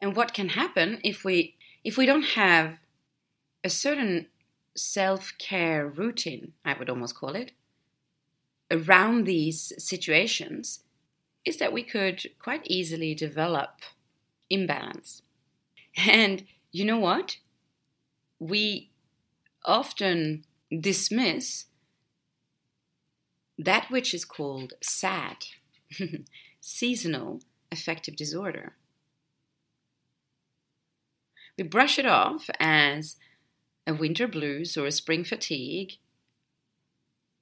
And 0.00 0.14
what 0.14 0.32
can 0.32 0.50
happen 0.50 1.00
if 1.02 1.24
we 1.24 1.56
if 1.84 1.96
we 1.96 2.06
don't 2.06 2.34
have 2.34 2.78
a 3.66 3.68
certain 3.68 4.28
self 4.76 5.32
care 5.38 5.88
routine, 5.88 6.52
I 6.64 6.74
would 6.78 6.88
almost 6.88 7.16
call 7.16 7.34
it, 7.34 7.50
around 8.70 9.24
these 9.24 9.72
situations 9.76 10.84
is 11.44 11.56
that 11.58 11.72
we 11.72 11.82
could 11.82 12.22
quite 12.38 12.62
easily 12.66 13.12
develop 13.12 13.80
imbalance. 14.48 15.22
And 15.96 16.44
you 16.70 16.84
know 16.84 16.98
what? 16.98 17.38
We 18.38 18.90
often 19.64 20.44
dismiss 20.70 21.66
that 23.58 23.90
which 23.90 24.14
is 24.14 24.24
called 24.24 24.74
SAD, 24.80 25.46
seasonal 26.60 27.40
affective 27.72 28.14
disorder. 28.14 28.76
We 31.58 31.64
brush 31.64 31.98
it 31.98 32.06
off 32.06 32.48
as 32.60 33.16
a 33.86 33.94
winter 33.94 34.26
blues 34.26 34.76
or 34.76 34.86
a 34.86 34.92
spring 34.92 35.24
fatigue. 35.24 35.94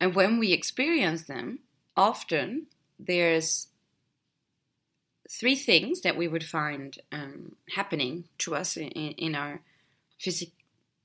And 0.01 0.15
when 0.15 0.39
we 0.39 0.53
experience 0.53 1.23
them, 1.25 1.61
often 1.97 2.67
there's 2.99 3.69
three 5.31 5.57
things 5.57 6.03
that 6.03 6.17
we 6.17 6.29
would 6.29 6.45
find 6.45 6.99
um, 7.11 7.57
happening 7.75 8.25
to 8.39 8.55
us 8.55 8.77
in, 8.77 8.89
in 8.89 9.35
our 9.35 9.63
phys- 10.21 10.53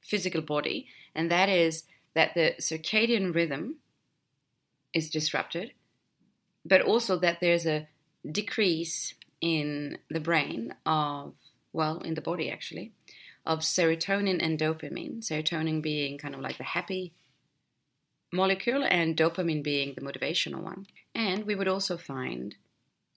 physical 0.02 0.42
body, 0.42 0.88
and 1.16 1.32
that 1.32 1.50
is 1.50 1.84
that 2.16 2.34
the 2.34 2.54
circadian 2.60 3.34
rhythm 3.34 3.76
is 4.94 5.10
disrupted, 5.10 5.72
but 6.66 6.82
also 6.82 7.18
that 7.18 7.40
there's 7.40 7.66
a 7.66 7.88
decrease 8.30 9.14
in 9.40 9.98
the 10.10 10.20
brain 10.20 10.74
of, 10.86 11.34
well, 11.72 12.00
in 12.00 12.16
the 12.16 12.22
body 12.22 12.52
actually, 12.52 12.92
of 13.50 13.62
serotonin 13.62 14.42
and 14.42 14.60
dopamine. 14.60 15.22
Serotonin 15.28 15.82
being 15.82 16.20
kind 16.20 16.36
of 16.36 16.40
like 16.40 16.60
the 16.60 16.64
happy 16.64 17.14
molecule, 18.32 18.84
and 18.84 19.18
dopamine 19.18 19.64
being 19.64 19.96
the 19.96 20.02
motivational 20.02 20.62
one. 20.62 20.86
And 21.16 21.46
we 21.46 21.56
would 21.56 21.68
also 21.68 21.98
find 21.98 22.56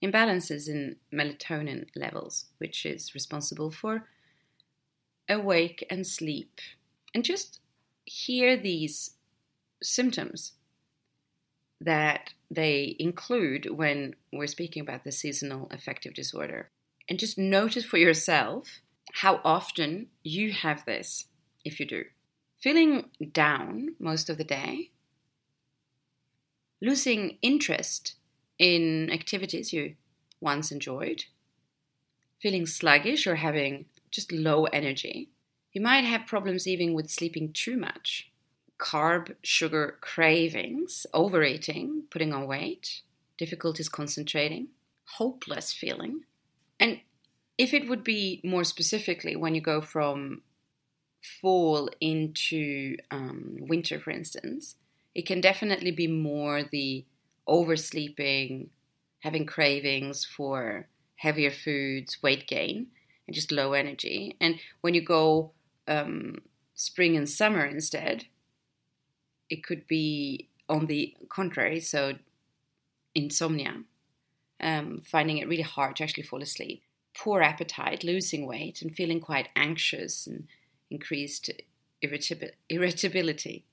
imbalances 0.03 0.67
in 0.67 0.95
melatonin 1.13 1.85
levels, 1.95 2.45
which 2.57 2.83
is 2.83 3.13
responsible 3.13 3.69
for 3.69 4.07
awake 5.29 5.85
and 5.87 6.05
sleep, 6.05 6.59
and 7.13 7.23
just 7.23 7.59
hear 8.05 8.57
these 8.57 9.11
symptoms 9.83 10.53
that 11.79 12.31
they 12.49 12.95
include 12.97 13.69
when 13.69 14.15
we're 14.31 14.47
speaking 14.47 14.81
about 14.81 15.03
the 15.03 15.11
seasonal 15.11 15.67
affective 15.69 16.15
disorder. 16.15 16.71
And 17.07 17.19
just 17.19 17.37
notice 17.37 17.85
for 17.85 17.97
yourself 17.97 18.81
how 19.11 19.41
often 19.43 20.07
you 20.23 20.51
have 20.51 20.85
this, 20.85 21.25
if 21.63 21.79
you 21.79 21.85
do. 21.85 22.05
Feeling 22.61 23.09
down 23.31 23.95
most 23.99 24.29
of 24.29 24.37
the 24.37 24.43
day, 24.43 24.91
losing 26.81 27.37
interest 27.41 28.15
in 28.57 29.09
activities 29.11 29.73
you 29.73 29.95
once 30.39 30.71
enjoyed, 30.71 31.25
feeling 32.41 32.65
sluggish 32.65 33.27
or 33.27 33.35
having 33.35 33.85
just 34.11 34.31
low 34.31 34.65
energy. 34.65 35.29
You 35.71 35.81
might 35.81 36.05
have 36.05 36.27
problems 36.27 36.67
even 36.67 36.93
with 36.93 37.09
sleeping 37.09 37.51
too 37.53 37.77
much 37.77 38.29
carb, 38.79 39.35
sugar 39.41 39.97
cravings, 40.01 41.05
overeating, 41.13 42.03
putting 42.09 42.33
on 42.33 42.47
weight, 42.47 43.01
difficulties 43.37 43.87
concentrating, 43.87 44.67
hopeless 45.17 45.71
feeling. 45.71 46.21
And 46.79 46.99
if 47.57 47.73
it 47.73 47.87
would 47.87 48.03
be 48.03 48.41
more 48.43 48.63
specifically 48.63 49.35
when 49.35 49.55
you 49.55 49.61
go 49.61 49.81
from 49.81 50.41
fall 51.41 51.89
into 52.01 52.97
um, 53.11 53.55
winter, 53.59 53.99
for 53.99 54.11
instance, 54.11 54.75
it 55.15 55.25
can 55.25 55.41
definitely 55.41 55.91
be 55.91 56.07
more 56.07 56.63
the 56.63 57.05
oversleeping, 57.47 58.69
having 59.19 59.45
cravings 59.45 60.25
for 60.25 60.87
heavier 61.17 61.51
foods, 61.51 62.21
weight 62.21 62.47
gain, 62.47 62.87
and 63.27 63.33
just 63.33 63.51
low 63.51 63.73
energy. 63.73 64.35
And 64.41 64.59
when 64.81 64.93
you 64.93 65.01
go 65.01 65.51
um, 65.87 66.39
spring 66.75 67.15
and 67.15 67.29
summer 67.29 67.65
instead, 67.65 68.25
it 69.49 69.63
could 69.63 69.87
be 69.87 70.49
on 70.67 70.87
the 70.87 71.15
contrary, 71.29 71.79
so 71.79 72.13
insomnia, 73.13 73.83
um, 74.59 75.01
finding 75.05 75.37
it 75.37 75.47
really 75.47 75.61
hard 75.61 75.95
to 75.97 76.03
actually 76.03 76.23
fall 76.23 76.41
asleep, 76.41 76.81
poor 77.15 77.41
appetite, 77.41 78.03
losing 78.03 78.45
weight, 78.47 78.81
and 78.81 78.95
feeling 78.95 79.19
quite 79.19 79.49
anxious 79.55 80.27
and 80.27 80.47
increased 80.89 81.49
irritability. 82.69 83.65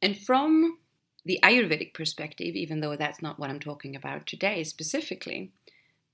And 0.00 0.16
from 0.16 0.78
the 1.24 1.40
Ayurvedic 1.42 1.92
perspective, 1.92 2.54
even 2.54 2.80
though 2.80 2.96
that's 2.96 3.20
not 3.20 3.38
what 3.38 3.50
I'm 3.50 3.60
talking 3.60 3.94
about 3.94 4.26
today 4.26 4.64
specifically, 4.64 5.50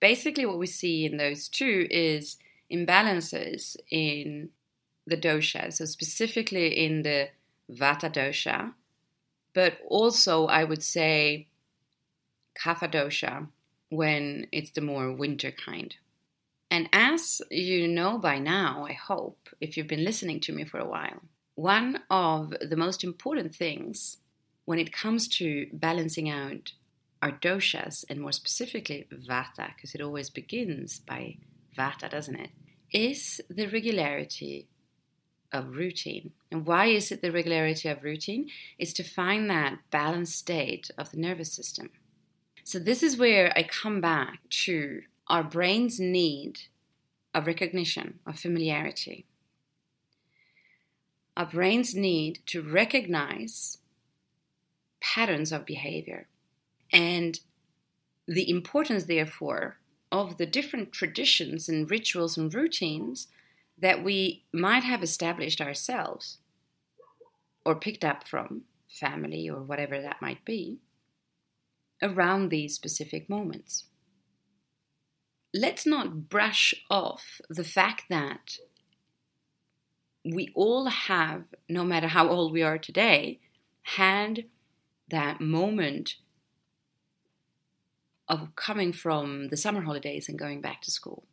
basically 0.00 0.46
what 0.46 0.58
we 0.58 0.66
see 0.66 1.04
in 1.04 1.16
those 1.18 1.48
two 1.48 1.86
is 1.90 2.36
imbalances 2.72 3.76
in 3.90 4.50
the 5.06 5.16
dosha, 5.16 5.72
so 5.72 5.84
specifically 5.84 6.68
in 6.84 7.02
the 7.02 7.28
Vata 7.70 8.12
dosha, 8.12 8.74
but 9.54 9.78
also 9.86 10.46
I 10.46 10.64
would 10.64 10.82
say 10.82 11.46
Kapha 12.58 12.90
dosha 12.90 13.48
when 13.90 14.46
it's 14.50 14.70
the 14.70 14.80
more 14.80 15.12
winter 15.12 15.50
kind. 15.50 15.94
And 16.70 16.88
as 16.92 17.40
you 17.50 17.86
know 17.86 18.18
by 18.18 18.38
now, 18.38 18.84
I 18.88 18.92
hope, 18.92 19.48
if 19.60 19.76
you've 19.76 19.86
been 19.86 20.04
listening 20.04 20.40
to 20.40 20.52
me 20.52 20.64
for 20.64 20.78
a 20.78 20.88
while, 20.88 21.22
one 21.54 22.02
of 22.10 22.54
the 22.60 22.76
most 22.76 23.04
important 23.04 23.54
things 23.54 24.18
when 24.64 24.78
it 24.78 24.92
comes 24.92 25.28
to 25.28 25.68
balancing 25.72 26.28
out 26.28 26.72
our 27.22 27.32
doshas, 27.32 28.04
and 28.10 28.20
more 28.20 28.32
specifically 28.32 29.06
vata, 29.10 29.74
because 29.74 29.94
it 29.94 30.02
always 30.02 30.28
begins 30.28 30.98
by 30.98 31.38
vata, 31.76 32.10
doesn't 32.10 32.38
it? 32.38 32.50
Is 32.92 33.40
the 33.48 33.66
regularity 33.66 34.68
of 35.54 35.76
routine. 35.76 36.32
And 36.50 36.66
why 36.66 36.86
is 36.86 37.10
it 37.12 37.22
the 37.22 37.32
regularity 37.32 37.88
of 37.88 38.02
routine? 38.02 38.50
Is 38.78 38.92
to 38.94 39.04
find 39.04 39.48
that 39.48 39.78
balanced 39.90 40.36
state 40.36 40.90
of 40.98 41.12
the 41.12 41.16
nervous 41.16 41.52
system. 41.52 41.90
So, 42.64 42.78
this 42.78 43.02
is 43.02 43.16
where 43.16 43.52
I 43.56 43.62
come 43.62 44.00
back 44.00 44.40
to 44.64 45.02
our 45.28 45.42
brain's 45.42 45.98
need 45.98 46.60
of 47.34 47.46
recognition, 47.46 48.20
of 48.26 48.38
familiarity. 48.38 49.26
Our 51.36 51.46
brain's 51.46 51.94
need 51.94 52.40
to 52.46 52.62
recognize 52.62 53.78
patterns 55.00 55.50
of 55.52 55.66
behavior 55.66 56.28
and 56.92 57.40
the 58.26 58.48
importance, 58.48 59.04
therefore, 59.04 59.78
of 60.12 60.36
the 60.36 60.46
different 60.46 60.92
traditions 60.92 61.68
and 61.68 61.90
rituals 61.90 62.38
and 62.38 62.54
routines 62.54 63.26
that 63.76 64.04
we 64.04 64.44
might 64.52 64.84
have 64.84 65.02
established 65.02 65.60
ourselves 65.60 66.38
or 67.64 67.74
picked 67.74 68.04
up 68.04 68.28
from 68.28 68.62
family 68.88 69.50
or 69.50 69.62
whatever 69.62 70.00
that 70.00 70.22
might 70.22 70.44
be 70.44 70.78
around 72.00 72.48
these 72.48 72.74
specific 72.74 73.28
moments. 73.28 73.86
Let's 75.56 75.86
not 75.86 76.28
brush 76.28 76.74
off 76.90 77.40
the 77.48 77.62
fact 77.62 78.06
that 78.10 78.58
we 80.24 80.50
all 80.52 80.86
have, 80.86 81.44
no 81.68 81.84
matter 81.84 82.08
how 82.08 82.28
old 82.28 82.52
we 82.52 82.64
are 82.64 82.76
today, 82.76 83.38
had 83.82 84.46
that 85.08 85.40
moment 85.40 86.16
of 88.28 88.56
coming 88.56 88.92
from 88.92 89.48
the 89.48 89.56
summer 89.56 89.82
holidays 89.82 90.28
and 90.28 90.36
going 90.36 90.60
back 90.60 90.82
to 90.82 90.90
school 90.90 91.24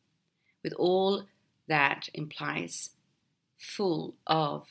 with 0.64 0.74
all 0.74 1.24
that 1.68 2.10
implies 2.14 2.92
full 3.58 4.14
of 4.28 4.68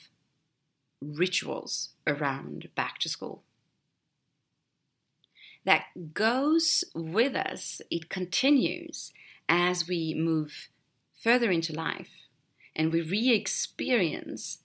rituals 1.03 1.89
around 2.07 2.69
back 2.77 2.99
to 2.99 3.09
school. 3.09 3.43
That 5.65 6.15
goes 6.15 6.85
with 6.95 7.35
us, 7.35 7.81
it 7.91 8.09
continues 8.09 9.13
as 9.51 9.89
we 9.89 10.15
move 10.15 10.69
further 11.21 11.51
into 11.51 11.75
life 11.75 12.29
and 12.75 12.93
we 12.93 13.03
re 13.03 13.31
experience 13.31 14.59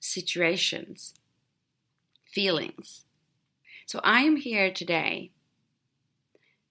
situations, 0.00 1.14
feelings. 2.26 3.04
So 3.86 4.00
I 4.02 4.22
am 4.22 4.36
here 4.36 4.72
today 4.72 5.30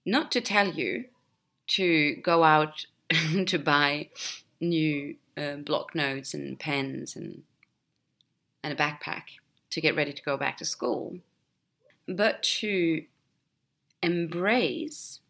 not 0.04 0.30
to 0.32 0.40
tell 0.40 0.68
you 0.68 1.06
to 1.68 2.16
go 2.16 2.44
out 2.44 2.86
to 3.46 3.58
buy 3.58 4.10
new 4.60 5.16
uh, 5.36 5.56
block 5.56 5.94
notes 5.94 6.34
and 6.34 6.58
pens 6.58 7.16
and 7.16 7.42
and 8.62 8.72
a 8.72 8.76
backpack 8.76 9.22
to 9.70 9.80
get 9.80 9.96
ready 9.96 10.12
to 10.12 10.22
go 10.22 10.36
back 10.36 10.58
to 10.58 10.64
school, 10.64 11.18
but 12.06 12.42
to 12.42 13.04
embrace 14.02 15.20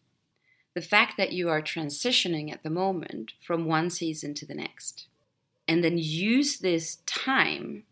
the 0.74 0.82
fact 0.82 1.16
that 1.16 1.32
you 1.32 1.48
are 1.48 1.62
transitioning 1.62 2.50
at 2.52 2.62
the 2.62 2.70
moment 2.70 3.32
from 3.40 3.66
one 3.66 3.90
season 3.90 4.34
to 4.34 4.46
the 4.46 4.54
next. 4.54 5.06
And 5.68 5.84
then 5.84 5.98
use 5.98 6.58
this 6.58 6.96
time 7.06 7.84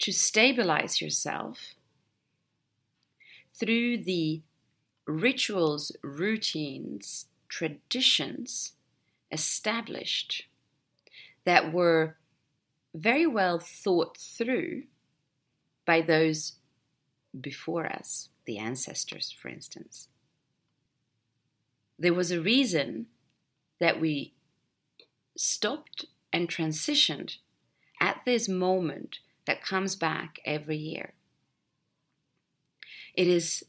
to 0.00 0.12
stabilize 0.12 1.00
yourself 1.00 1.74
through 3.58 3.98
the 3.98 4.42
rituals, 5.06 5.92
routines, 6.02 7.26
traditions 7.48 8.72
established 9.30 10.44
that 11.44 11.72
were 11.72 12.16
very 12.94 13.26
well 13.26 13.58
thought 13.58 14.16
through 14.16 14.84
by 15.86 16.00
those 16.00 16.54
before 17.38 17.86
us, 17.86 18.28
the 18.46 18.58
ancestors, 18.58 19.34
for 19.40 19.48
instance. 19.48 20.08
There 22.04 22.12
was 22.12 22.30
a 22.30 22.38
reason 22.38 23.06
that 23.80 23.98
we 23.98 24.34
stopped 25.38 26.04
and 26.34 26.50
transitioned 26.50 27.36
at 27.98 28.20
this 28.26 28.46
moment 28.46 29.20
that 29.46 29.64
comes 29.64 29.96
back 29.96 30.38
every 30.44 30.76
year. 30.76 31.14
It 33.14 33.26
is 33.26 33.64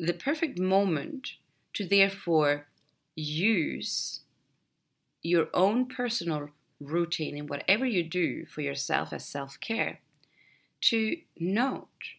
the 0.00 0.12
perfect 0.12 0.58
moment 0.58 1.34
to 1.74 1.86
therefore 1.86 2.66
use 3.14 4.22
your 5.22 5.46
own 5.54 5.86
personal 5.86 6.48
routine 6.80 7.36
in 7.36 7.46
whatever 7.46 7.86
you 7.86 8.02
do 8.02 8.46
for 8.46 8.62
yourself 8.62 9.12
as 9.12 9.24
self 9.24 9.60
care 9.60 10.00
to 10.80 11.18
note 11.38 12.16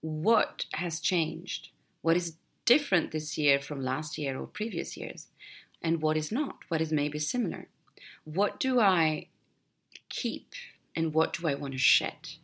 what 0.00 0.64
has 0.72 0.98
changed, 0.98 1.68
what 2.02 2.16
is 2.16 2.38
different 2.64 3.10
this 3.10 3.36
year 3.36 3.60
from 3.60 3.80
last 3.82 4.18
year 4.18 4.38
or 4.38 4.46
previous 4.46 4.96
years, 4.96 5.28
and 5.82 6.00
what 6.00 6.16
is 6.16 6.32
not, 6.32 6.58
what 6.68 6.80
is 6.80 6.92
maybe 6.92 7.18
similar. 7.18 7.68
What 8.24 8.58
do 8.58 8.80
I 8.80 9.28
keep 10.08 10.54
and 10.96 11.12
what 11.12 11.34
do 11.34 11.48
I 11.48 11.54
want 11.54 11.72
to 11.72 11.78
shed? 11.78 12.36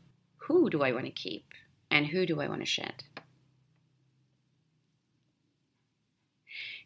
Who 0.49 0.69
do 0.71 0.83
I 0.83 0.93
want 0.93 1.07
to 1.07 1.11
keep 1.11 1.55
and 1.91 2.09
who 2.09 2.27
do 2.27 2.41
I 2.41 2.49
want 2.49 2.61
to 2.61 2.67
shed? 2.67 3.05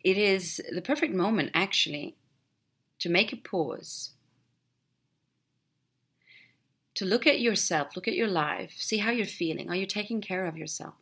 It 0.03 0.18
is 0.18 0.61
the 0.70 0.83
perfect 0.83 1.14
moment, 1.14 1.51
actually, 1.55 2.16
to 2.99 3.09
make 3.09 3.33
a 3.33 3.37
pause, 3.37 4.11
to 6.94 7.07
look 7.07 7.27
at 7.27 7.40
yourself, 7.40 7.97
look 7.97 8.07
at 8.07 8.14
your 8.14 8.29
life, 8.29 8.75
see 8.77 8.99
how 8.99 9.11
you're 9.11 9.27
feeling. 9.27 9.70
Are 9.70 9.77
you 9.77 9.87
taking 9.87 10.20
care 10.20 10.44
of 10.44 10.59
yourself? 10.59 10.94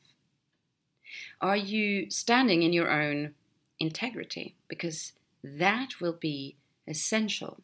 Are 1.41 1.57
you 1.57 2.11
standing 2.11 2.63
in 2.63 2.73
your 2.73 2.91
own 2.91 3.35
integrity? 3.79 4.55
Because 4.69 5.13
that 5.43 6.01
will 6.01 6.13
be 6.13 6.57
essential. 6.87 7.61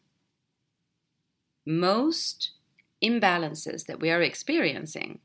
Most 1.65 2.51
imbalances 3.03 3.85
that 3.85 3.99
we 3.99 4.09
are 4.09 4.21
experiencing, 4.21 5.19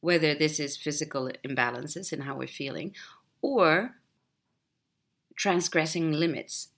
whether 0.00 0.34
this 0.34 0.60
is 0.60 0.76
physical 0.76 1.30
imbalances 1.44 2.12
in 2.12 2.22
how 2.22 2.36
we're 2.36 2.46
feeling 2.46 2.94
or 3.40 3.96
transgressing 5.36 6.12
limits, 6.12 6.68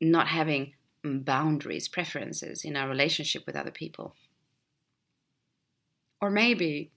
not 0.00 0.28
having 0.28 0.74
boundaries, 1.02 1.88
preferences 1.88 2.64
in 2.64 2.76
our 2.76 2.88
relationship 2.88 3.46
with 3.46 3.56
other 3.56 3.70
people. 3.70 4.14
Or 6.20 6.30
maybe 6.30 6.90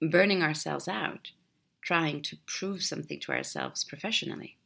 burning 0.00 0.42
ourselves 0.42 0.88
out, 0.88 1.32
trying 1.82 2.22
to 2.22 2.36
prove 2.46 2.82
something 2.82 3.20
to 3.20 3.32
ourselves 3.32 3.84
professionally. 3.84 4.56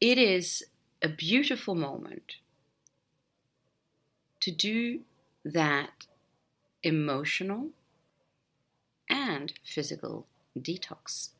It 0.00 0.18
is 0.18 0.64
a 1.00 1.08
beautiful 1.08 1.74
moment 1.74 2.34
to 4.40 4.50
do 4.50 5.00
that 5.44 6.06
emotional 6.82 7.70
and 9.08 9.52
physical 9.64 10.26
detox. 10.58 11.30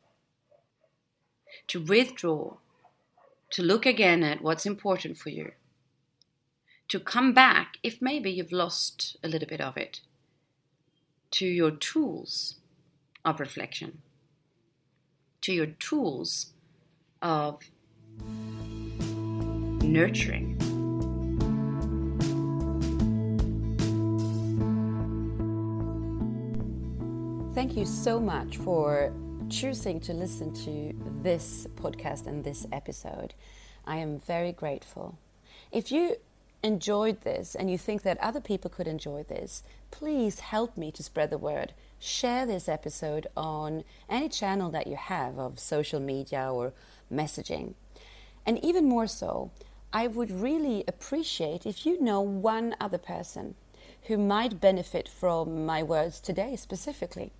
To 1.67 1.81
withdraw, 1.81 2.57
to 3.51 3.61
look 3.61 3.85
again 3.85 4.23
at 4.23 4.41
what's 4.41 4.65
important 4.65 5.17
for 5.17 5.29
you, 5.29 5.51
to 6.87 6.99
come 6.99 7.33
back 7.33 7.77
if 7.83 8.01
maybe 8.01 8.31
you've 8.31 8.51
lost 8.51 9.17
a 9.23 9.27
little 9.27 9.47
bit 9.47 9.61
of 9.61 9.77
it, 9.77 10.01
to 11.33 11.47
your 11.47 11.71
tools 11.71 12.57
of 13.25 13.39
reflection, 13.39 14.03
to 15.41 15.51
your 15.51 15.65
tools 15.65 16.53
of 17.23 17.59
nurturing. 19.81 20.59
Thank 27.55 27.77
you 27.77 27.85
so 27.85 28.19
much 28.19 28.57
for 28.57 29.11
choosing 29.49 29.99
to 30.01 30.13
listen 30.13 30.53
to 30.65 30.93
this 31.23 31.65
podcast 31.75 32.27
and 32.27 32.43
this 32.43 32.67
episode. 32.71 33.33
I 33.85 33.97
am 33.97 34.19
very 34.19 34.51
grateful. 34.51 35.17
If 35.71 35.91
you 35.91 36.17
enjoyed 36.63 37.21
this 37.21 37.55
and 37.55 37.69
you 37.69 37.77
think 37.77 38.03
that 38.03 38.17
other 38.19 38.39
people 38.39 38.69
could 38.69 38.87
enjoy 38.87 39.23
this, 39.23 39.63
please 39.91 40.39
help 40.39 40.77
me 40.77 40.91
to 40.91 41.03
spread 41.03 41.29
the 41.29 41.37
word. 41.37 41.73
Share 41.99 42.45
this 42.45 42.69
episode 42.69 43.27
on 43.35 43.83
any 44.09 44.29
channel 44.29 44.69
that 44.71 44.87
you 44.87 44.95
have 44.95 45.37
of 45.37 45.59
social 45.59 45.99
media 45.99 46.49
or 46.51 46.73
messaging. 47.11 47.73
And 48.45 48.63
even 48.63 48.87
more 48.87 49.07
so, 49.07 49.51
I 49.91 50.07
would 50.07 50.31
really 50.31 50.83
appreciate 50.87 51.65
if 51.65 51.85
you 51.85 52.01
know 52.01 52.21
one 52.21 52.75
other 52.79 52.97
person 52.97 53.55
who 54.03 54.17
might 54.17 54.59
benefit 54.59 55.07
from 55.07 55.65
my 55.65 55.83
words 55.83 56.19
today 56.19 56.55
specifically. 56.55 57.31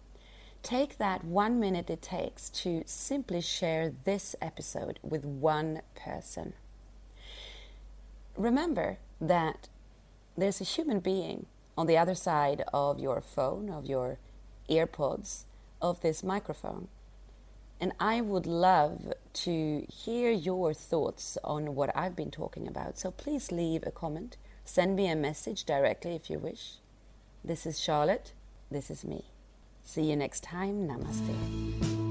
Take 0.62 0.98
that 0.98 1.26
one 1.26 1.60
minute 1.60 1.90
it 1.90 2.02
takes 2.02 2.50
to 2.52 2.84
simply 2.86 3.42
share 3.42 3.92
this 4.06 4.36
episode 4.42 5.00
with 5.02 5.26
one 5.26 5.82
person. 5.96 6.54
Remember 8.36 8.98
that 9.22 9.70
there's 10.36 10.62
a 10.62 10.66
human 10.66 11.00
being 11.00 11.46
on 11.78 11.88
the 11.88 11.98
other 11.98 12.16
side 12.16 12.64
of 12.74 13.00
your 13.00 13.22
phone, 13.22 13.70
of 13.70 13.86
your 13.86 14.18
earpods, 14.70 15.44
of 15.82 16.02
this 16.02 16.24
microphone. 16.24 16.88
And 17.80 17.92
I 18.00 18.22
would 18.22 18.46
love 18.46 19.14
to 19.34 19.86
hear 19.92 20.32
your 20.32 20.74
thoughts 20.74 21.38
on 21.44 21.76
what 21.76 21.96
I've 21.96 22.16
been 22.16 22.32
talking 22.32 22.68
about. 22.68 22.98
So 22.98 23.12
please 23.12 23.52
leave 23.52 23.84
a 23.86 23.92
comment. 23.92 24.38
Send 24.64 24.96
me 24.96 25.08
a 25.08 25.16
message 25.16 25.66
directly 25.66 26.16
if 26.16 26.30
you 26.30 26.40
wish. 26.40 26.76
This 27.44 27.66
is 27.66 27.80
Charlotte. 27.80 28.32
This 28.72 28.90
is 28.90 29.04
me. 29.04 29.26
See 29.84 30.04
you 30.04 30.16
next 30.16 30.44
time. 30.44 30.88
Namaste. 30.88 32.03